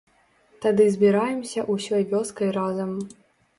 Тады 0.63 0.87
збіраемся 0.95 1.67
ўсёй 1.73 2.03
вёскай 2.17 2.53
разам. 2.59 2.91